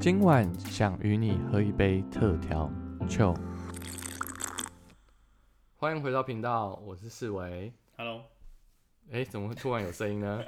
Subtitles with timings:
[0.00, 2.72] 今晚想与你喝一杯特调
[3.06, 3.36] 酒。
[5.76, 7.70] 欢迎回到频道，我是世维。
[7.98, 8.22] Hello，
[9.12, 10.42] 哎，怎么会突然有声音呢？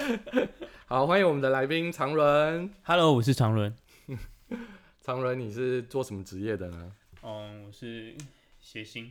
[0.84, 2.70] 好，欢迎我们的来宾常伦。
[2.82, 3.74] Hello，我是常伦。
[5.00, 6.92] 常伦，你是做什么职业的呢？
[7.22, 8.14] 嗯，我是
[8.60, 9.10] 谐星。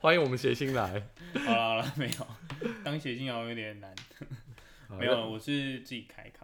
[0.00, 1.02] 欢迎我们谐星来。
[1.46, 2.26] 好了好了，没有，
[2.84, 3.94] 当谐星好像有点难。
[4.98, 6.43] 没有，我是自己开咖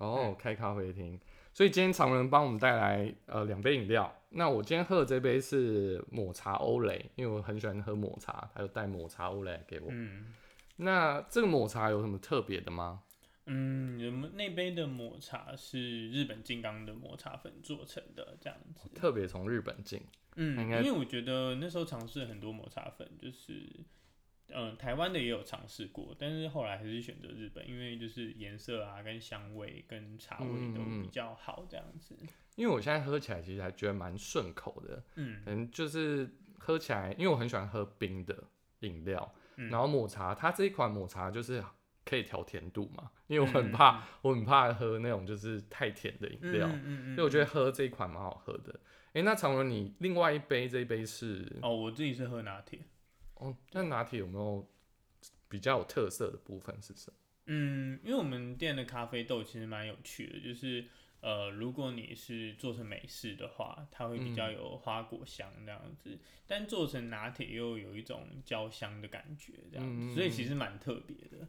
[0.00, 1.18] 哦，开咖啡厅。
[1.52, 4.12] 所以今天常人帮我们带来呃两杯饮料。
[4.30, 9.86] 那我今天喝的这杯是抹茶欧蕾，因为我很喜欢喝抹茶，他就带抹茶欧蕾来给我。
[9.90, 10.32] 嗯
[10.76, 13.02] 那这个抹茶有什么特别的吗？
[13.46, 18.88] 嗯，那杯的抹茶是日本静冈的抹茶粉做成的，这样子。
[18.94, 20.00] 特别从日本进。
[20.36, 23.68] 嗯，因为我觉得那时候尝试很多抹茶粉，就是
[24.54, 32.16] 嗯、台湾的也有尝试过，但是后来还是选择日本，因为就是颜色啊、跟香味、跟茶味都比较好，这样子。
[32.56, 38.44] 因为我现在喝起来其实还觉得蛮顺口的，嗯可能就是喝起来，因为我很喜欢喝冰的
[38.80, 41.64] 饮料，嗯然后抹茶，它这一款抹茶就是
[42.04, 48.80] 可以调甜度嘛，因为我嗯很怕，我很怕喝那种就是太甜的饮料，嗯嗯嗯所以我觉得喝这一款蛮好喝的。
[49.14, 52.78] 诶，那常文你另外一杯这一杯是哦，我自己是喝拿铁。
[53.40, 54.68] 哦，那拿铁有没有
[55.48, 57.16] 比较有特色的部分是什么？
[57.46, 60.84] 嗯，因为我们店的咖啡豆其实蛮有趣的，就是
[61.20, 71.48] 呃，如果你是做成美式的话，它会比嗯较有花果香这样子，但做成拿铁又有一种焦香的感觉，这样子，嗯所以其实蛮特别的。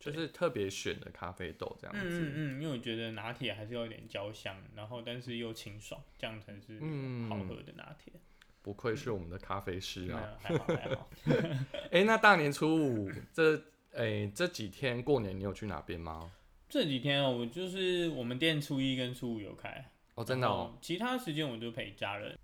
[0.00, 2.20] 就是特别选的咖啡豆这样嗯子。
[2.20, 8.12] 嗯嗯，因为我觉得拿铁还是要有点焦香，然后但是又清爽，这样才是嗯好喝的拿铁。
[8.64, 10.18] 不愧是我们的咖啡师啊！
[10.18, 11.10] 啊，还好还好。
[11.92, 13.62] 诶，那大年初五这
[13.92, 16.30] 诶这几天过年你有去哪边吗？
[16.66, 20.78] 这几天哦，我就是我们店初一跟初五有开，哦，真的哦。
[20.80, 22.38] 其他时间我就陪家人。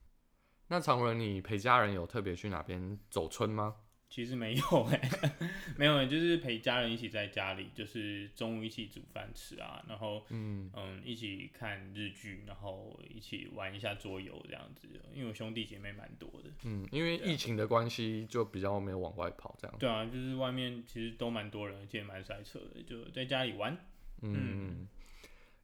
[0.69, 3.77] 那常人，你陪家人有特别去哪边走春吗？
[4.11, 5.11] 其实没有哎、
[5.79, 14.89] 没有、欸，就是陪家人一起在家里，就是中午一起煮饭吃啊，然后嗯，嗯一起看日剧，然后一起玩一下桌游这样子。
[15.15, 19.77] 因为我兄弟姐妹蛮多的，嗯，因为疫情的关系，就比较没有往外跑这样。
[19.79, 23.79] 对啊，就是外面其实都蛮多人，而且蛮塞车的，就在家里玩。
[24.23, 24.89] 嗯，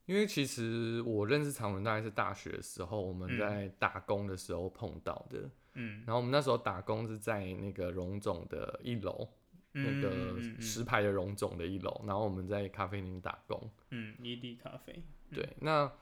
[0.06, 5.40] 因为其实我认识常文大概是大学的时候，我们嗯在打工的时候碰到的。
[5.40, 9.28] 嗯，然后我们那时候打工是在那个荣总的一楼，
[9.72, 13.70] 那个石牌的荣总的一楼，然后我们在咖啡厅打工。
[13.90, 15.92] 嗯，ED 咖啡，对，那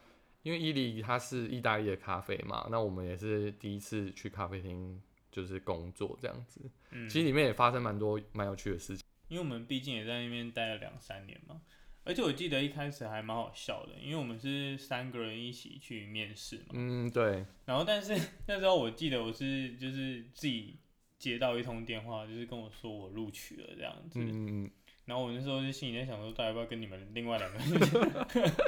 [0.42, 6.60] 因为伊利它是意大利的咖啡嘛，那我们也是第一次去咖啡厅就是工作这样子。
[6.90, 9.04] 嗯，其实里面也发生蛮多蛮有趣的事情。
[9.28, 11.62] 因为我们毕竟也在那边待了两三年嘛，
[12.04, 18.14] 而且我记得一开始还蛮好笑的，因为我们是三个人一起去面试嘛，嗯，对，然后但是
[18.46, 20.76] 那时候我记得我是就是自己
[21.18, 24.70] 接到一通电话，就是跟我说我录取了这样子，嗯，
[25.06, 28.60] 然后我那时候就心里在想说，到底要不要跟你们另外两个人？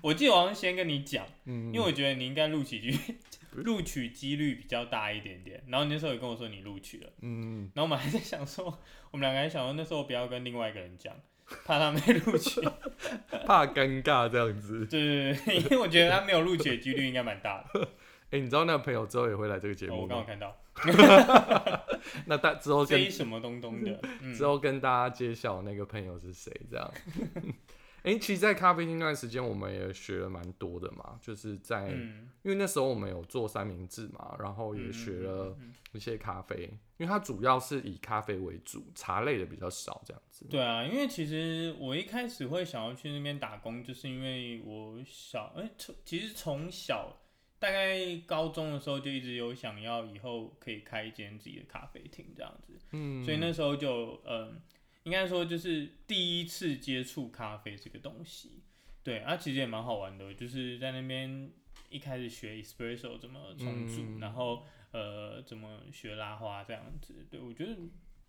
[0.00, 3.14] 我记得我好像先跟你讲，嗯，因为我觉得你应该录取几
[3.50, 7.12] 录取几率比较大一点点，然后你那时候也跟我说你录取了。
[7.22, 8.66] 嗯，然后我们还在想说，
[9.10, 11.16] 我们两个还想说那时候不要跟另外一个人讲，
[11.64, 12.60] 怕他没录取。
[13.46, 14.86] 怕尴尬这样子。
[14.86, 17.88] 对对对，因为我觉得他没有录取的几率应该蛮大的。
[18.30, 20.24] 哎、你知道那个朋友之后也会来这个节哦、目我刚好？
[20.24, 20.56] 看到
[22.26, 26.92] 那大之后跟飞什么东东的，嗯之后跟大家揭晓那个朋友是谁，这样。
[28.02, 35.56] 哎、其实，在咖啡厅那段时间，我们也学了蛮多的嘛，就是在、嗯，因为那时候我们有做三明治嘛，然后也学了
[35.92, 40.46] 一些咖啡，因为它主要是以咖啡为主，茶类的比较少这样子。
[40.48, 47.16] 对啊，因为其实我一开始会想要去那边打工，就是因为我小哎，从、其实从小
[47.58, 54.60] 大概高中的时候就一直有想要以后可以开一间自己的咖啡厅这样子，嗯，所以那时候就嗯，
[55.04, 58.62] 应该说就是第一次接触咖啡这个东西，
[59.02, 61.50] 对，啊，其实也蛮好玩的，就是在那边
[61.88, 64.64] 一开始学 espresso 怎么冲煮，嗯然后
[64.94, 67.76] 呃怎么学拉花这样子，对我觉得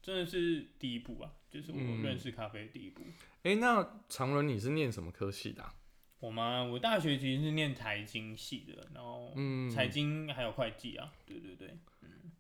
[0.02, 3.04] 真的是第一步啊，就是我嗯认识咖啡的第一步。
[3.44, 5.76] 哎、那常伦你是念什么科系的、啊？
[6.20, 6.64] 我吗？
[6.64, 11.78] 我大学其实是念财经系的，然后嗯，财经还有会计啊，对对对，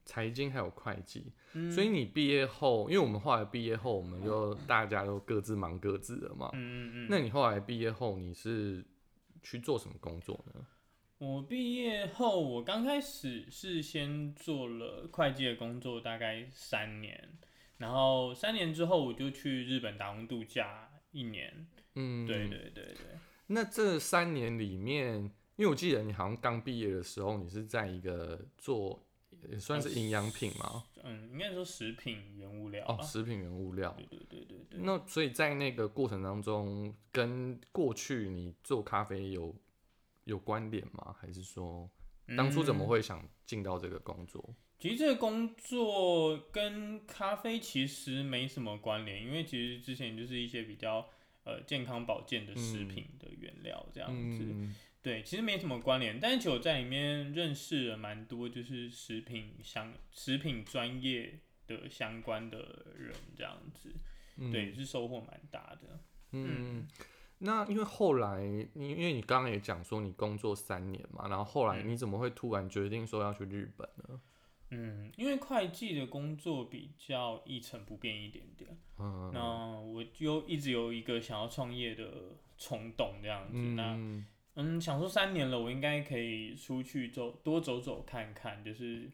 [0.05, 6.49] 财经还有会计，嗯所以你毕业后，因为我们后来毕业后，我们就大家都各自忙各自的嘛。
[6.53, 7.07] 嗯嗯嗯。
[7.09, 8.83] 那你后来毕业后，你是
[9.43, 10.65] 去做什么工作呢？
[11.25, 17.19] 我毕业后，我刚开始是先做了会计的工作，大概三年，
[17.77, 21.65] 然后三年之后我就去日本打工度假一年。
[21.95, 22.95] 嗯，对对对对，
[23.47, 25.15] 那这三年里面，
[25.55, 29.03] 因为我记得你好像刚毕业的时候，你是在一个做
[29.49, 33.91] 也算是营养品嘛，嗯，应该说食品原物料哦，食品原物料。
[33.97, 34.79] 对对对对对。
[34.83, 39.55] 那所以在那个过程当中，跟过去你做咖啡有
[40.25, 41.15] 有关联吗？
[41.19, 41.89] 还是说
[42.37, 44.53] 当初怎么嗯会想进到这个工作？
[44.77, 51.07] 其实这个工作跟咖啡其实没什么关联，因为其实之前就是一些比较
[51.45, 54.43] 呃健康保健的食嗯品的原料这样子。
[54.43, 63.93] 嗯对，其实没什么关联，但是其实我在里面认识了蛮多就是食品相食品专业的相关的人这样子，
[64.37, 65.99] 嗯对，是收获蛮大的。
[66.31, 66.87] 嗯，
[67.39, 68.41] 那因为后来
[68.73, 74.21] 你因为你刚刚也讲说你工作三年嘛，然后后来嗯你怎么会突然决定说要去日本呢？
[74.71, 89.11] 嗯，因为会计的工作比较一成不变一点点，嗯那我就一直有一个想要创业的冲动这样子，那嗯嗯，想说三年了，我应该可以出去走，多走走看看，就是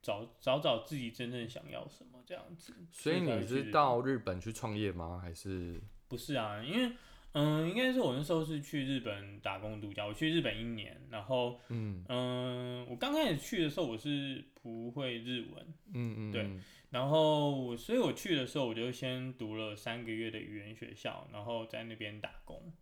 [0.00, 2.74] 找找找自己真正想要什么这样子。
[2.92, 5.18] 所以你是到日本去创业吗？
[5.20, 6.62] 还是不是啊？
[6.62, 6.94] 因为
[7.32, 22.72] 嗯，应该是我那时候是去日本打工度假，我去日本一年，然后嗯嗯，我刚开始去的时候我是不会日文，嗯嗯对嗯然后我所以我去的时候我就先读了三个月的语言学校，然后在那边打工。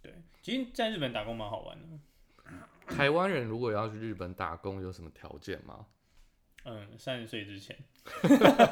[0.00, 1.86] 对，其实在日本打工蛮好玩的。
[2.86, 5.86] 台湾人如果要去日本打工，有什么条件吗？
[6.64, 7.76] 嗯，三十岁之前，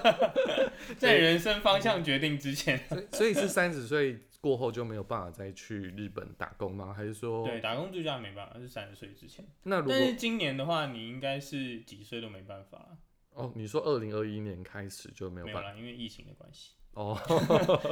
[0.99, 6.93] 在人生方向决定之前，所以所以是三十岁过后就没有办法再去日本打工吗？
[6.93, 9.45] 还是说，对，打工度假没办法，是三十岁之前。
[9.65, 12.99] 那如果但是今年的话，你应该是几岁都没办法了，
[13.31, 16.75] 哦，你说二零二一年开始就没有办法因为疫情的关系。
[16.95, 17.17] 哦，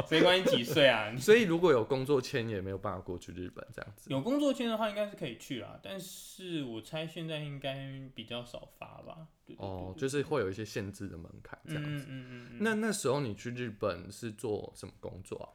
[0.09, 1.11] 谁管你几岁啊？
[1.15, 4.11] 你所以如果有工作签也没有办法过去日本这样子。
[4.11, 9.29] 有工作签的话，应该是可以去啦，但是我猜现在应该比较少发吧。
[9.45, 12.07] 对对对哦，就是会有一些限制的门槛这样嗯子。
[12.09, 12.59] 嗯嗯嗯。
[12.61, 15.47] 那那时候你去日本是做什么工作啊？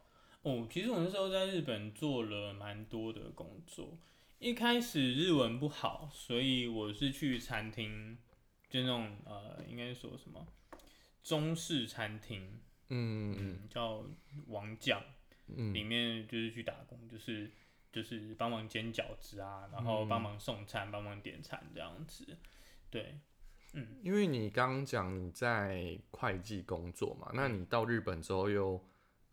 [0.42, 3.98] 哦，其实我那时候在日本做了蛮多的工作。
[4.38, 8.18] 一开始日文不好，所以我是去餐厅，
[8.68, 10.44] 就那种呃，应该说什么
[11.22, 14.04] 中式餐厅，嗯叫
[14.48, 15.00] 王将，
[15.46, 17.48] 嗯里面就是去打工，就是
[17.92, 22.36] 就是帮忙煎饺子啊，然后帮忙送餐、帮忙点餐这样子。
[22.90, 23.20] 对，
[23.74, 28.84] 嗯因为你刚刚讲你在会计工作嘛，那你到日本之后又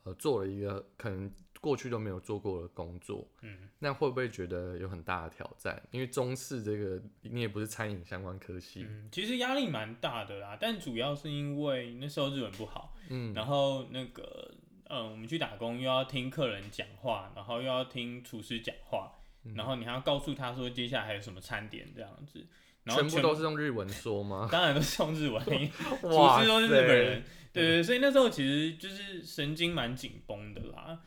[0.03, 1.31] 呃做了一个可能
[1.61, 5.81] 过去都没有做过的工作，嗯，那会不会觉得有很大的挑战？
[5.91, 13.33] 因为中式这个你也不是餐饮相关科系，嗯，其实压力蛮大的啦，但主要是因为那时候日文不好，嗯。
[13.33, 14.53] 然后那个，
[14.89, 19.11] 嗯，我们去打工又要听客人讲话，然后又要听厨师讲话，
[19.43, 19.53] 嗯。
[19.55, 22.47] 然后你还要告诉他说接下来还有什么餐点这样子，
[22.89, 24.47] 然后全部都是用日文说吗？
[24.51, 30.99] 当然都是用日文，厨师 都是日本人，对对对，所以那时候其实就是神经蛮紧绷的啦。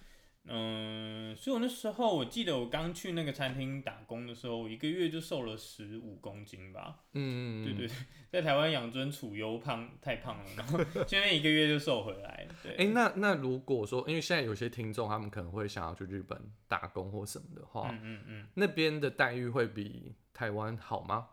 [0.45, 6.99] 嗯，所以我那时候我记得我刚去那个餐厅打工的时候，我一个月就瘦了十五公斤吧。
[7.13, 7.97] 嗯，对对对，
[8.29, 16.37] 在台湾养尊处优，胖太胖了，然后 这边一个月就瘦回来哎、那那如果说，因为现在有些听众他们可能会想要去日本
[16.67, 18.47] 打工或什么的话，嗯嗯嗯。
[18.55, 21.29] 那边的待遇会比台湾好吗？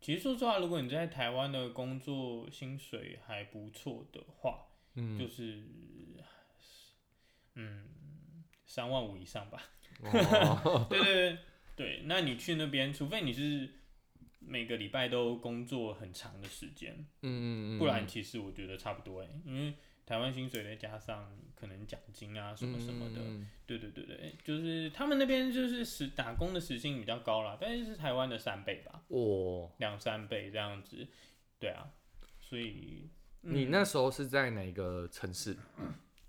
[0.00, 5.62] 其实说实话，如果你在台湾的工作薪水还不错的话，嗯，就是
[7.54, 7.84] 嗯
[8.66, 9.62] 三万五以上吧。
[10.02, 10.86] 哦。
[10.90, 11.38] 对对对
[11.74, 13.68] 对，那你去那边，除非你是
[14.38, 19.74] 每个礼拜都工作很长的时间，嗯嗯嗯，不然其实我觉得差不多哎，因为
[20.08, 31.06] 台湾薪水再加上可能奖金啊什么什么的，嗯对对对对，就是他们那边就是时打工的时薪比较高啦，但是是台湾的三倍吧，哦、两三倍这样子，
[31.58, 31.90] 对啊，
[32.40, 33.10] 所以、
[33.42, 33.54] 嗯。
[33.54, 35.54] 你那时候是在哪个城市？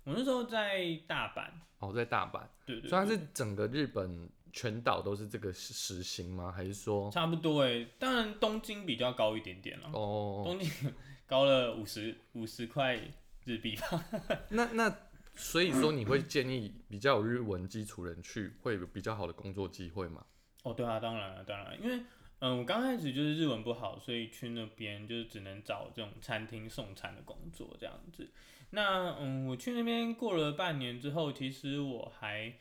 [0.04, 6.52] 我那时候在大阪，哦，在大阪，对对所以它是整个日本全岛都是这个时时薪吗？
[6.52, 10.70] 还是说，差不多哎，当然东京比较高一点点了，哦，东京
[11.26, 13.00] 高了五十五十块
[13.50, 14.04] 日币吧。
[14.50, 14.96] 那那
[15.34, 20.24] 所以说你会建议比较有日文基础人去，会有比较好的工作机会吗？
[20.62, 22.02] 哦，对啊，当然了，当然了，因为
[22.40, 28.30] 嗯，我刚开始就是日文不好，所以去那边就是只能找这种餐厅送餐的工作这样子。
[28.70, 32.54] 那嗯，我去那边过了半年之后，其实我还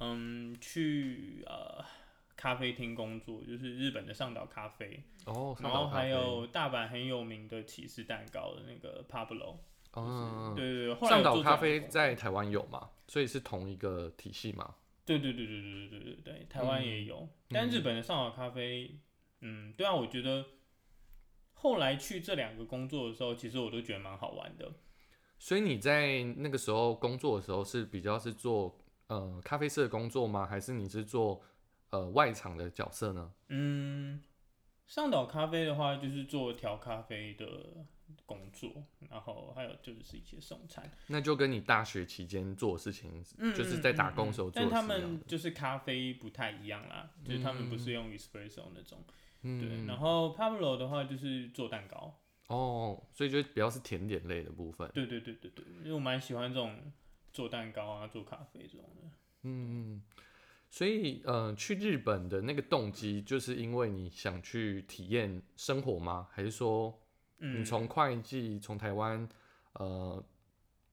[0.00, 1.84] 嗯去呃
[2.36, 9.56] 咖啡厅工作，就是日本的上岛咖啡，哦，然后还有大阪很有名的起司蛋糕的那个 Pablo，
[9.96, 12.90] 哦，对对对，后来上岛咖啡在台湾有嘛？
[13.08, 14.74] 所以是同一个体系嘛？
[15.04, 18.98] 对对对对对对对对对，台湾也有，但日本的上岛咖啡，
[19.40, 20.44] 嗯，对啊，我觉得
[21.54, 24.72] 后来去这两个工作的时候，其实我都觉得蛮好玩的。
[25.38, 28.76] 所以你在那个时候工作的时候是比较是做
[29.06, 30.44] 呃咖啡师的工作吗？
[30.44, 31.40] 还是你是做
[31.90, 33.32] 呃外场的角色呢？
[33.48, 34.20] 嗯，
[34.86, 37.46] 上岛咖啡的话，就是做调咖啡的
[38.24, 44.82] 工作，然后还有就是一些送餐，那就跟你大学期间做的事情，嗯就是在打工的时候做的但他。
[44.82, 49.12] 们就是咖啡不太一样啦，就是他们不是用 espresso 那种，对。
[49.42, 54.90] 嗯，然后 Pablo 的话就是做蛋糕，哦，所以就比较是甜点类的部分。
[54.94, 56.92] 对对对对对，因为我蛮喜欢这种
[57.32, 59.10] 做蛋糕啊、做咖啡这种的。
[59.42, 60.02] 嗯，
[60.70, 66.28] 所以呃，去日本的那个动机，就是因为你想去体验生活吗？
[66.32, 66.98] 还是说
[67.38, 69.28] 嗯你从会计从台湾
[69.74, 70.24] 呃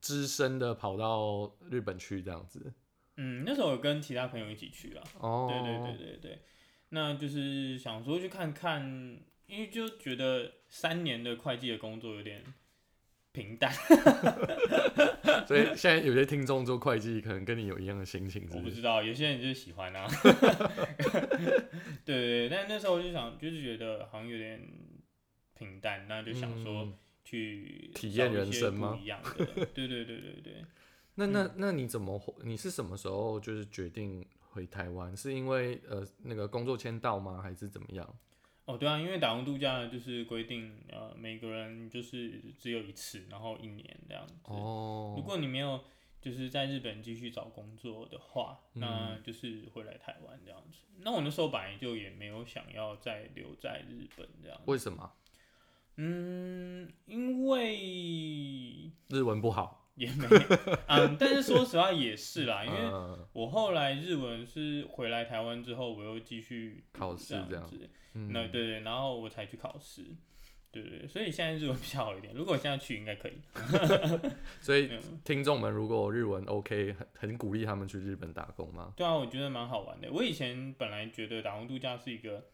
[0.00, 2.72] 资深的跑到日本去这样子？
[3.16, 6.42] 嗯，那时候有跟其他朋友一起去啊，哦，对对对对对，
[6.88, 8.82] 那就是想说去看看，
[9.46, 12.42] 因为就觉得三年的会计的工作有点
[13.30, 13.72] 平淡，
[15.46, 18.56] 所以现在有些听众做会计，可能跟你有一样的心情，是是？
[18.56, 20.06] 我不知道，有些人就是喜欢啊。
[22.04, 24.60] 对对对，但那时候我就想，就是觉得好像有点
[25.64, 26.94] 平淡，那就想说嗯
[27.24, 29.44] 去体验人生吗一样的，
[29.74, 30.64] 对对对对对。
[31.16, 32.34] 那那那你怎么回？
[32.42, 35.16] 你是什么时候就是决定回台湾？
[35.16, 37.40] 是因为呃那个工作签到吗？
[37.40, 38.14] 还是怎么样？
[38.66, 44.34] 哦，对啊，因为打工度假就是规定，呃，每个人就是只有一次，然后一年这样子。
[44.44, 45.80] 哦，如果你没有
[46.20, 50.78] 就是在日本继续找工作的话，嗯那就是会来台湾这样子。
[50.98, 54.64] 那我那时候本来就也没有想要再留在日本这样子。
[54.66, 55.12] 为什么？
[55.96, 60.26] 嗯，因为日文不好，也没，
[60.88, 70.04] 嗯，但是说实话也是啦， 因为嗯我后来日文是回来台湾之后，我又继续考试这样这样子，嗯那对对，然后我才去考试，
[70.72, 72.34] 对对对，所以现在日文比较好一点。
[72.34, 73.34] 如果我现在去，应该可以。
[74.60, 78.92] 所以 嗯，听众们如果日文 OK，很很鼓励他们去日本打工吗？
[78.96, 80.10] 对啊，我觉得蛮好玩的。
[80.10, 82.46] 我以前本来觉得打工度假是一个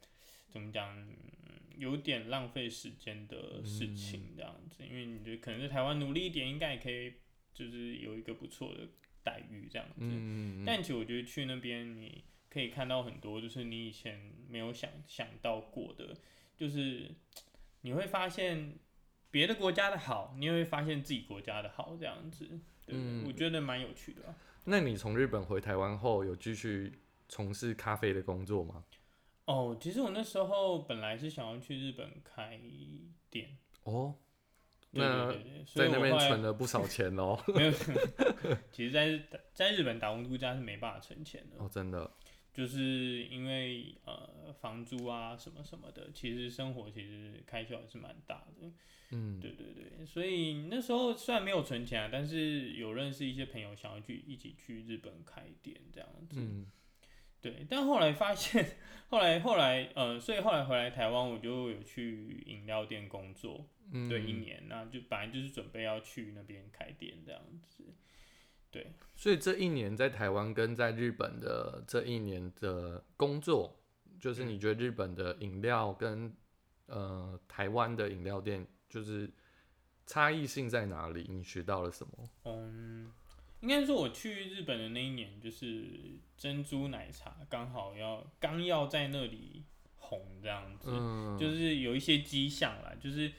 [0.51, 1.17] 怎么讲，嗯
[1.81, 7.15] 有点浪费时间的事情这样子，因为你觉得可能在台湾努力一点，应该也可以，
[7.55, 8.87] 就是有一个不错的
[9.23, 9.95] 待遇这样子。
[10.01, 16.15] 嗯，但其实我觉得去那边你可以看到很多，就是你以前没有想想到过的，
[16.55, 17.11] 就是
[17.81, 18.75] 你会发现
[19.31, 22.45] 别的国家的好，你也会发现自己国家的好，这样子，
[22.85, 23.25] 对不对嗯。
[23.27, 26.93] 我觉得蛮有趣的啊、那你从日本回台湾后，有继续
[27.27, 28.85] 从事咖啡的工作吗？
[29.50, 32.61] 哦，其实我那时候本来是想要去日本开
[33.28, 34.14] 店，哦，
[34.92, 37.38] 对那对对对，所在那边存了不少钱哦。
[37.54, 37.73] 没有，
[38.71, 42.11] 其实在日在日本打工度假是没办法存钱的，哦，真的，
[42.52, 48.71] 就是因为呃房租啊什么什么的，其实生活其实开销也是蛮大的。
[49.12, 56.37] 嗯，对对对，所以那时候虽然没有存钱啊，但是有认识一些朋友想要去一起去日本开店这样子。
[56.38, 56.71] 嗯，
[57.41, 58.77] 对，但后来发现，
[59.09, 67.85] 后来后来呃，所以后来回来台湾，我就有去饮料店工作，嗯对，一年，那就本来就是准备要去那边开店这样子。
[68.71, 73.81] 对，所以这一年在台湾跟在日本的这一年的工作，
[74.21, 76.33] 就是你觉得日本的饮料跟
[76.87, 79.29] 呃台湾的饮料店，就是
[80.07, 81.27] 差异性在哪里？
[81.29, 82.31] 你学到了什么？
[82.45, 83.13] 嗯，
[83.61, 89.64] 应该说我去日本的那一年，就是珍珠奶茶刚好要刚要在那里
[89.97, 90.90] 红这样子。
[90.93, 93.33] 嗯，就是有一些迹象啦，就是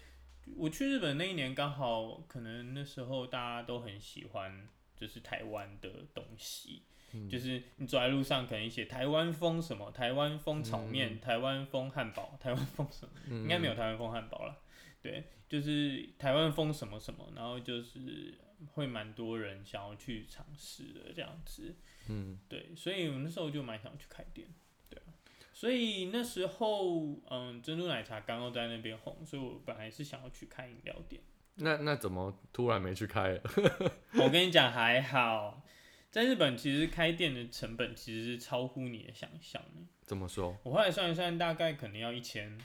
[0.56, 14.58] 我去日本那一年，刚好可能那时候大家都很喜欢，就是台湾的东西，嗯就是你走在路上可能写台湾风什么，台湾风炒面，台湾风汉堡，台湾风什么，应该没有台湾风汉堡了，
[15.02, 18.34] 对，就是台湾风什么什么，然后就是
[18.74, 21.76] 会蛮多人想要去尝试的这样子，
[22.10, 24.48] 嗯对，所以我那时候就蛮想去开店，
[24.90, 25.14] 对啊，
[25.54, 31.22] 所以那时候嗯，珍珠奶茶刚刚在那边红，所以我本来是想要去开饮料店。
[31.56, 33.42] 那那怎么突然没去开了？
[34.20, 35.62] 我跟你讲还好，
[36.10, 39.82] 在日本其实开店的成本其实是超乎你的想象的。
[40.04, 40.58] 怎么说？
[40.64, 42.58] 我后来算一算，大概可能要一千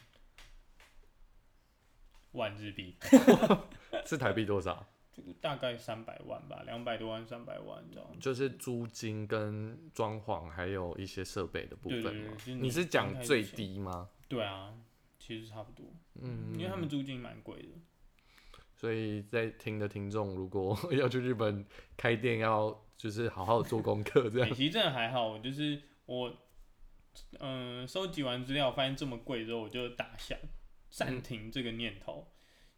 [2.32, 2.96] 万日币，
[4.06, 4.86] 是台币多少？
[5.16, 8.06] 就大概三百万吧，两百多万、三百万这样。
[8.20, 12.35] 就是租金跟装潢，还有一些设备的部分对对对吗？
[12.37, 14.11] 就是你你是刚讲最开始前低吗？
[14.28, 14.75] 对啊，
[15.18, 15.87] 其实差不多，
[16.20, 17.68] 嗯，因为他们租金蛮贵的。
[18.75, 21.64] 所以在听的听众，如果要去日本
[21.96, 24.52] 开店，要就是好好做功课这样欸。
[24.54, 26.37] 其实真的还好，我就是我，
[27.38, 30.37] 嗯，收集完资料发现这么贵之后，我就打下
[30.90, 32.28] 暂停这个念头。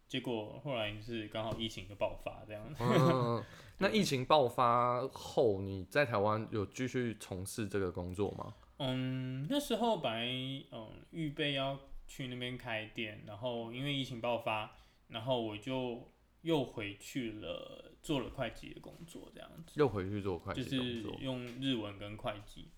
[0.09, 2.75] 结果后来是刚好疫情就爆发这样。
[2.79, 3.41] 嗯，
[3.77, 8.55] 那疫情爆发后，你在台湾有继续从事这个工作吗？
[8.77, 10.25] 嗯，那时候本来
[10.71, 14.71] 嗯预备要去那边开店，然后因为疫情爆发，
[15.09, 16.11] 然后我就
[16.41, 19.73] 又回去了做了会计的工作，这样子。
[19.75, 22.69] 又回去做会计就是用日文跟会计。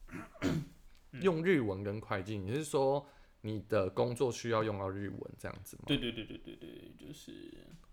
[1.22, 3.06] 用日文跟会计，你是说
[3.41, 5.83] 你的工作需要用到日文这样子吗？
[5.88, 7.31] 对对对对对对，就是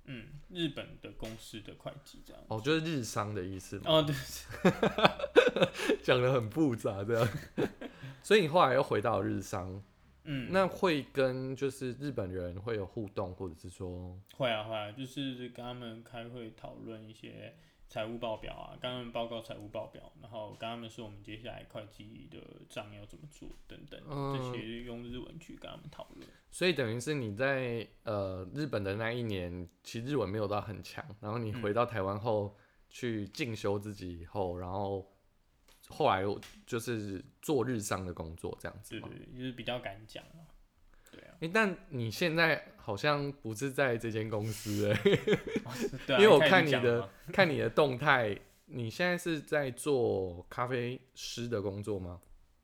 [0.05, 2.43] 嗯日本的公司的会计这样。
[2.49, 3.83] 哦，就是日商的意思吗？
[3.87, 4.15] 哦，对，
[6.03, 7.29] 讲的很复杂这样。
[8.23, 9.83] 所以你后来又回到日商，
[10.25, 17.57] 嗯，那会跟就是日本人会有互动，或者是说，会啊会啊，就是跟他们开会讨论一些
[17.89, 26.29] 财务报表啊，跟他们报告财务报表，然后跟他们说我们接下来会计的账要怎么做等等，嗯这些用日文去跟他们讨论。
[26.51, 32.55] 所以等于是你在呃日本的那一年，其实日文没有到很强，然后你回到台湾后
[32.91, 35.11] 去进修自己以后，然后
[35.89, 39.09] 后来又就是做日商的工作这样子吗？
[39.09, 40.23] 对对对，就是比较敢讲
[41.41, 45.01] 诶但你现在好像不是在这间公司哎、
[46.07, 52.21] 对啊，因为我看你的看你的动态，你现在是在做咖啡师的工作吗？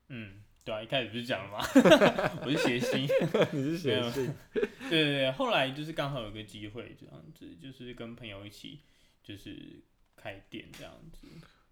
[0.09, 1.64] 嗯，对啊，一开始不是讲了吗？
[2.45, 3.07] 我是谐星。
[3.52, 4.35] 你是没有写信？
[4.52, 8.81] 对对对，后来就是刚好有个机会这样子，就是跟朋友一起
[9.23, 9.83] 就是
[10.16, 11.26] 开店这样子。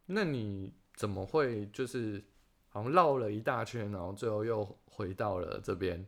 [0.07, 2.23] 那你怎么会就是
[2.69, 6.07] 好像绕了一大圈，然后最后又回到了这边？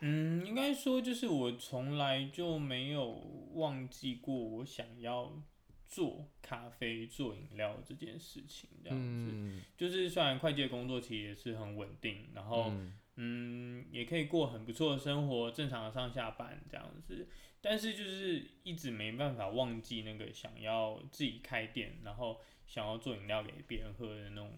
[0.00, 3.10] 嗯，应该说就是我从来就没有
[3.54, 5.42] 忘记过我想要
[5.86, 9.30] 做咖啡、做饮料这件事情，这样子。
[9.32, 17.26] 嗯，就是虽然会计的工作其实也是很稳定，然后嗯嗯，也可以过很不错的生活，正常的上下班这样子。
[17.62, 24.52] 但是就是一直没办法忘记那个想要自己开店，然后想要做饮料给别人喝的那种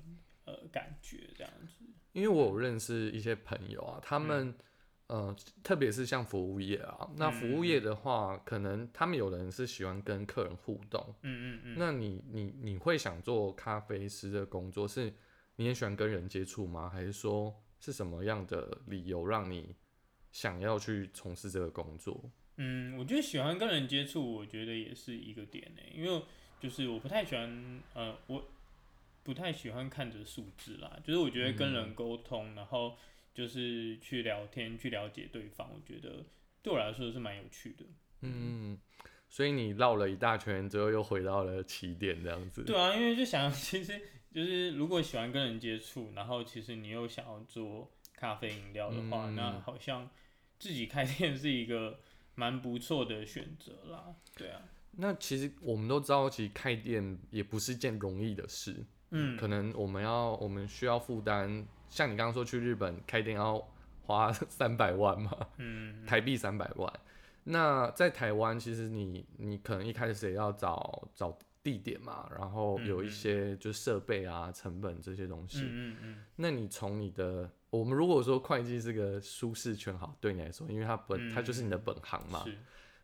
[0.45, 1.85] 呃感觉，这样子。
[2.13, 4.53] 因为我有认识一些朋友啊，他们、
[5.09, 11.77] 呃，特别是像服务业啊，那服务业的话，可能他们有的人是喜欢跟客人互动，嗯嗯嗯。
[11.79, 15.13] 那你你你会想做咖啡师的工作，是
[15.57, 16.91] 你也喜欢跟人接触吗？
[16.91, 19.75] 还是说是什么样的理由让你
[20.31, 22.31] 想要去从事这个工作？
[22.57, 26.23] 嗯，我觉得喜欢跟人接触，我觉得也是一个点呢，因为
[26.61, 28.45] 就是我不太喜欢，呃，我
[29.23, 32.97] 不太喜欢看着数字啦，就是我觉得跟人沟通，然后
[33.35, 36.25] 就是去聊天，去了解对方，我觉得
[36.63, 37.85] 对我来说是蛮有趣的。
[38.23, 38.79] 嗯，
[39.29, 42.65] 所以你绕了一大圈之后，又回到了起点这样子。
[42.65, 44.01] 对啊，因为就想， 其实
[44.33, 50.11] 就是如果喜欢跟人接触，然后其实你又想要做咖啡饮料的话，嗯那好像
[50.59, 52.01] 自己开店是一个
[52.35, 54.17] 蛮不错的选择啦。
[54.37, 54.63] 对啊，
[54.97, 58.85] 那其实我们都知道，其实开店也不是件容易的事。
[59.11, 63.63] 嗯，可能我们要我们需要负担，像你刚刚说去日本开店要
[64.03, 66.93] 花三百万嘛，嗯， 台币三百万。
[67.45, 75.61] 那在台湾，其实你你可能一开始也要找找地点嘛，然后有一些就设备啊、成本这些东西。
[75.63, 82.59] 嗯嗯嗯，那你从你的我们如果说会计是个舒适圈，好，对你来说，因为它本、它就是你的本行嘛，是，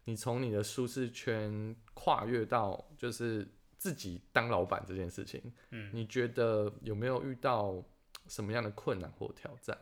[0.04, 3.48] 你从你的舒适圈跨越到就是
[3.84, 7.84] 自己当老板这件事情，嗯，你觉得有没有遇到
[8.28, 9.76] 什么样的困难或挑战？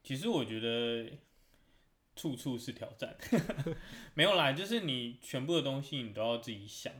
[0.00, 1.10] 其实我觉得
[2.14, 3.16] 处处是挑战，
[4.14, 6.92] 没有啦，就是你全部的东西你都要自己想，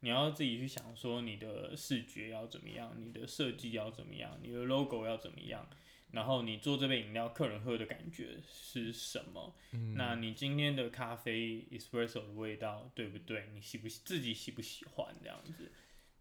[0.00, 5.64] 你要自己去想说你的视觉要怎么样，你的设计要怎么样，你的 logo 要怎么样，
[6.10, 9.54] 然后你做这杯饮料客人喝的感觉是什么？
[9.70, 13.48] 嗯那你今天的咖啡 espresso 的味道对不对？
[13.54, 15.70] 你喜不喜自己喜不喜欢这样子？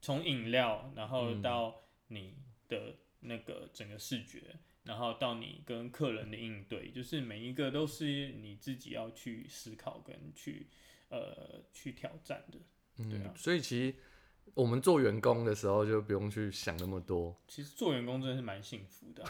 [0.04, 2.36] 从饮料，然后到你
[2.68, 10.68] 的那个整个视觉，然后到你跟客人的应对，就是每一个都是你自己要去思考跟去
[11.08, 12.60] 呃去挑战的。
[12.98, 13.96] 对啊嗯，所以其实
[14.53, 19.29] 我们做员工的时候就不用去想那么多，其实做员工真的是蛮幸福的啊、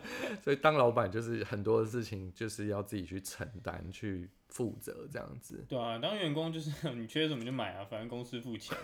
[0.42, 5.64] 所以当老板就是很多的事情就是要自己去承担、去负责这样子。
[5.68, 8.76] 对啊，当员工就是你缺什么就买啊，反正公司付钱。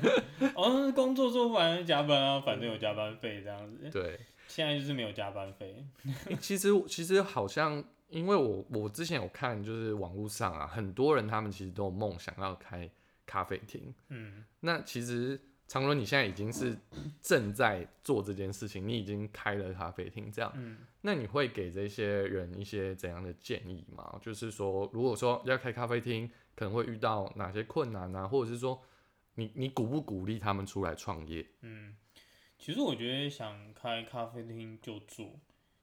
[0.56, 3.90] 哦，工作做不完就加班啊，反正有加班费这样子。
[3.92, 5.84] 对，现在就是没有加班费。
[6.28, 12.88] 欸其实其实好像，因为我我之前有看，就是网络上啊，很多人他们其实都有梦想要开
[13.28, 13.94] 咖啡厅。
[14.08, 15.38] 嗯那其实
[15.68, 16.74] 常伦，你现在已经是
[17.20, 24.18] 正在做这件事情，你已经开了咖啡厅，这样，嗯那你会给这些人一些怎样的建议吗？
[24.22, 28.82] 就是说，如果说要开咖啡厅，可能会遇到哪些困难啊，或者是说，
[29.34, 31.46] 你你鼓不鼓励他们出来创业？
[31.60, 31.94] 嗯，
[32.58, 35.38] 其实我觉得想开咖啡厅就做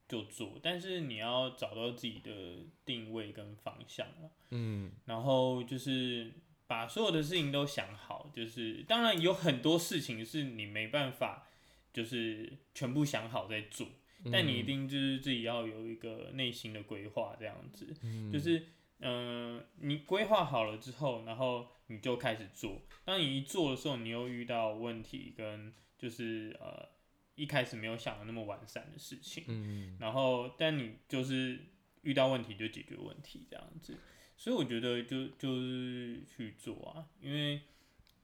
[0.07, 4.31] 就做，但是你要找到自己的定位跟方向了。
[4.49, 6.31] 嗯然后就是
[6.67, 11.47] 把所有的事情都想好，就是当然有很多事情是你没办法，
[11.93, 13.87] 就是全部想好再做，
[14.31, 17.93] 但你一定就是自己要有一个内心的规划，这样子，
[18.31, 18.65] 就是
[18.99, 22.81] 嗯、呃你规划好了之后，然后你就开始做。
[23.03, 26.89] 当你一做的时候，你又遇到问题跟就是呃
[27.35, 29.97] 一开始没有想的那么完善的事情，嗯。
[29.99, 31.59] 然后但你就是
[32.01, 33.95] 遇到问题就解决问题这样子，
[34.37, 37.61] 所以我觉得就就是去做啊，因为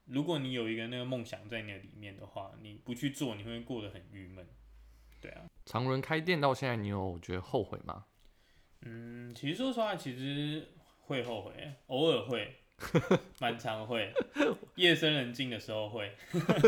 [0.05, 4.45] 如果你有一个那个梦想在你的里面的话，你不去做，你会过得很郁闷。
[5.21, 8.05] 对啊，常伦开店到现在，你有觉得后悔吗？
[8.81, 10.67] 嗯，其实说实话，其实
[11.01, 12.55] 会后悔，偶尔会，
[13.39, 14.11] 蛮常会，
[14.75, 16.11] 夜深人静的时候会。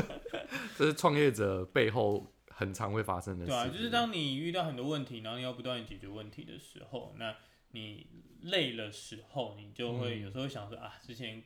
[0.78, 3.52] 这是创业者背后很常会发生的事。
[3.52, 7.36] 对啊，就是当你遇到很多问题，然后你要不断解决问题的时候，那
[7.72, 8.06] 你
[8.44, 11.44] 累了时候，你就会有时候想说、啊，之前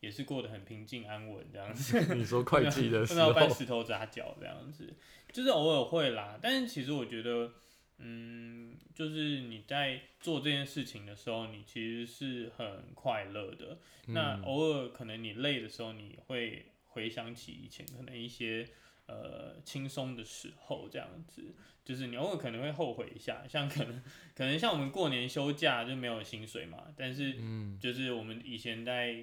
[0.00, 4.92] 也是过得很平静安稳这样子， 你说会计的不时知道 搬，石头砸脚这样子，
[5.32, 6.38] 就是偶尔会啦。
[6.40, 7.52] 但是其实我觉得，
[7.98, 13.78] 嗯，就是你在做这件事情的时候，你其实是很快乐的。
[14.06, 18.66] 那偶尔可能你累的时候，你会回想起以前可能一些
[19.08, 21.42] 呃轻松的时候，这样子，
[21.84, 24.02] 就是你偶尔可能会后悔一下，像可能
[24.36, 27.32] 可能像我们过年休假就没有薪水嘛，但是
[27.80, 29.16] 就是我们以前在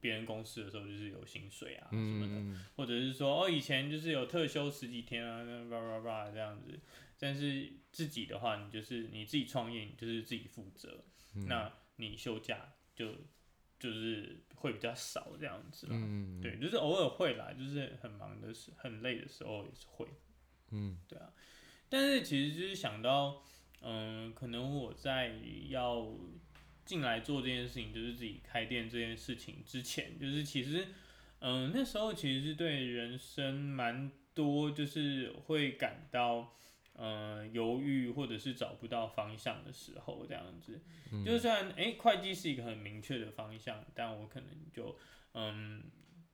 [0.00, 6.78] 别人公司的时候就是有薪水啊什么的，嗯或者是说哦以前就是有特休十几天啊，那叭叭叭这样子，
[7.18, 11.04] 但是自己的话，你就是你自己创业，你就是自己负责，
[11.46, 13.12] 那你休假就
[13.84, 15.92] 就是会比较少这样子啦。
[15.94, 20.06] 嗯对，就是偶尔会啦，就是很忙的时、很累的时候也是会。
[20.70, 21.30] 嗯对啊。
[21.90, 23.44] 但是其实就是想到，
[23.82, 25.36] 嗯，可能我在
[25.68, 26.10] 要
[26.86, 30.88] 进来做这件事情，就是自己开店这件事情之前，就是其实，
[31.40, 36.56] 嗯，那时候其实是对人生蛮多，就是会感到。
[36.94, 40.80] 呃，犹豫或者是找不到方向的时候，这样子，
[41.24, 44.96] 就虽然诶会计是一个很明确的方向，但我可能就
[45.34, 45.82] 嗯，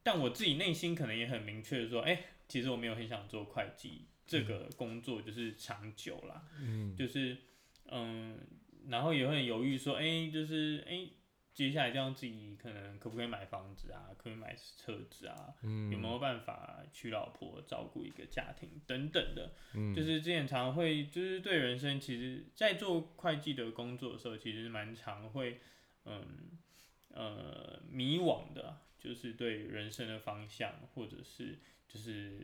[0.03, 6.95] 但我自己内心可能也很明确的说，诶，其实我没有很想做会计这个工作，就是长久啦，嗯。
[6.97, 7.37] 就是
[7.91, 8.39] 嗯，
[8.89, 11.11] 然后也会很犹豫说，诶，就是诶，
[11.61, 19.95] 接下来这样自己可能可不可以买房子啊，可不可以买车子啊，嗯有没有办法娶老婆、照顾一个家庭等等的，嗯。
[19.95, 25.61] 就是之前常会就是对人生，其实在做会计的工作的时候，其实蛮常会
[26.07, 26.59] 嗯
[27.11, 32.41] 呃迷惘的啊，就是对人生的方向，或者是就是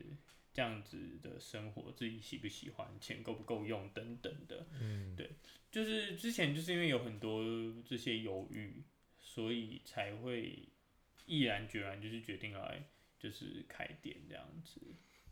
[0.53, 5.17] 这样子的生活，自己喜不喜欢，钱够不够用等等的，嗯。
[5.17, 5.31] 对，
[5.71, 7.43] 就是之前就是因为有很多
[7.87, 8.83] 这些犹豫，
[9.37, 10.67] 所以才会
[11.27, 14.81] 毅然决然就是决定来就是开店这样子。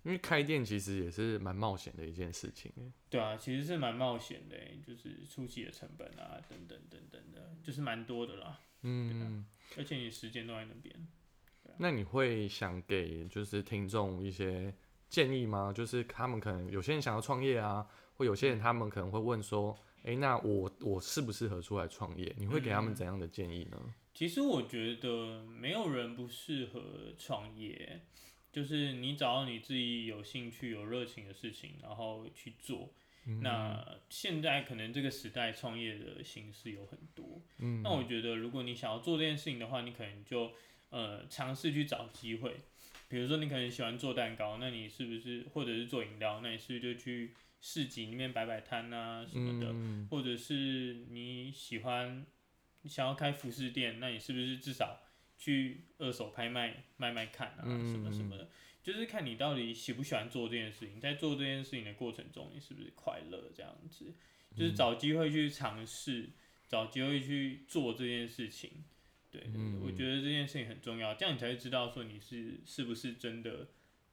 [0.02, 2.92] 因为开店其实也是蛮冒险的一件事情欸。
[3.08, 8.60] 对啊，其实是蛮冒险的欸，就是初期的成本啊，等等等等的，就是蛮多的啦。
[8.82, 9.46] 嗯，
[9.78, 11.08] 而且你时间都在那边。
[11.78, 14.74] 那你会想给就是听众一些
[15.08, 15.72] 建议吗？
[15.74, 22.34] 就是他们可能有些人想要创业啊，或有些人他们可能会问说，诶，那我我适不适合出来创业？
[22.38, 23.78] 你会给他们怎样的建议呢？
[24.14, 28.02] 其实我觉得没有人不适合创业，
[28.52, 32.90] 就是你找到你自己有兴趣、有热情的事情，然后去做。
[33.40, 40.52] 那现在可能这个时代创业的形式有很多，嗯那我觉得如果你想要做这件事情的话，你可能就
[40.90, 42.54] 呃尝试去找机会，
[43.08, 47.32] 比如说你可能喜欢做蛋糕，那你是不是或者是做饮料，那你是不是就去
[47.66, 50.06] 市集里面摆摆摊啊什么的，嗯。
[50.10, 52.26] 或者是你喜欢
[52.82, 55.00] 你想要开服饰店，那你是不是至少
[55.38, 58.50] 去二手拍卖卖卖看啊，嗯什么什么的，
[58.82, 64.12] 就是看你到底喜不喜欢做这件事情，在做这件事情的过程中，你是不是快乐这样子，
[64.54, 64.74] 就是嗯。
[64.74, 66.28] 找机会去尝试，
[66.68, 68.84] 找机会去做这件事情。
[69.30, 69.42] 对，
[69.82, 73.68] 我觉得这件事情很重要，这样你才会知道说你是是不是真的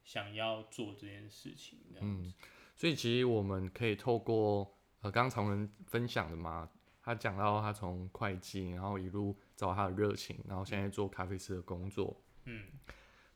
[0.06, 1.78] 想要做这件事情。
[1.94, 2.34] 这样子，
[2.82, 6.68] 所以其实我们可以透过呃刚刚常人分享的嘛，
[7.04, 12.64] 他讲到他从会计，然后一路找他的热情，然后现在做咖啡师的工作，嗯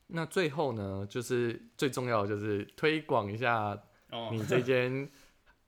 [0.08, 3.80] 那最后呢，就是最重要的就是推广一下
[4.10, 5.08] 哦，你这间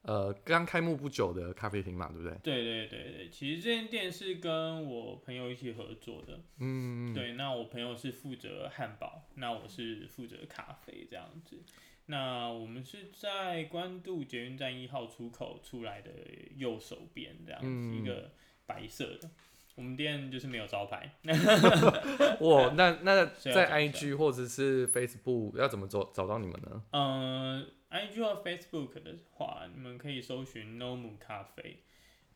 [0.02, 2.36] 呃刚开幕不久的咖啡厅嘛，对不对？
[2.42, 6.40] 对对对对，其实这间店是跟我朋友一起合作的。
[6.58, 11.62] 嗯，对，那我朋友是负责汉堡，那我是负责咖啡这样子。
[12.08, 16.10] 那我们是在关渡捷运站一号出口出来的
[16.56, 18.32] 右手边这样子，嗯一个
[18.66, 19.30] 白色的。
[19.76, 21.08] 我们店就是没有招牌，
[22.42, 26.84] 哇，那那 在是要讲一下 IG 或者是 Facebook 要怎么找找到你们呢？
[26.94, 31.84] 嗯，IG 或 Facebook 的话，你们可以搜寻 Nomu 咖啡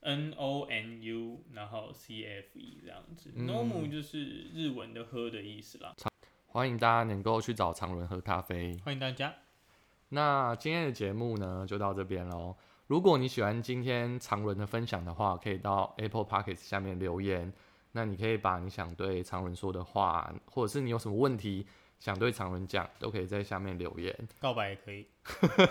[0.01, 3.31] ，N O N U，然后 C F E 这样子。
[3.36, 5.95] 嗯 Nomu 就是日文的喝的意思啦。
[6.45, 8.77] 欢迎大家能够去找常伦喝咖啡。
[8.86, 9.34] 欢迎大家。
[10.13, 12.54] 那今天的节目呢，就到这边喽。
[12.88, 17.52] 如果你喜欢今天常伦的分享的话，可以到 Apple Podcast 下面留言。
[17.93, 21.65] 那你可以把你想对常伦说的话，或者是你有什么问题
[21.97, 24.13] 想对常伦讲，都可以在下面留言。
[24.41, 25.08] 告白也可以。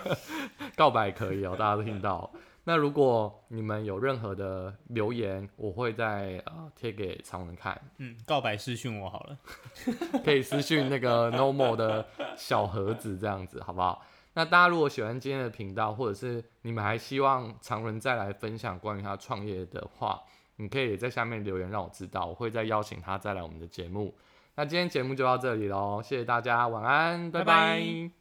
[0.75, 2.31] 告白可以哦，大家都听到。
[2.65, 9.39] 那如果你们有任何的留言，我会在呃贴给常伦看，嗯，告白私讯我好了。
[10.25, 12.07] 可以私讯那个 normal 的
[12.39, 14.03] 小盒子这样子，好不好？
[14.41, 20.19] 那大家如果喜欢今天的频道，或者是你们还希望常伦再来分享关于他创业的话，
[20.57, 24.17] 你可以在下面留言让我知道，我会再邀请他再来我们的节目。
[24.55, 28.20] 那今天节目就到这里喽，谢谢大家，晚安，拜拜拜拜